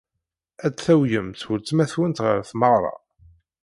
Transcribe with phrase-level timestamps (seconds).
[0.65, 2.95] Ad d-tawyemt weltma-twent ɣer tmeɣra.